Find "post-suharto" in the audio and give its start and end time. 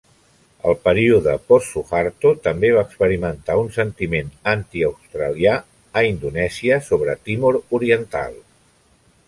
1.51-2.31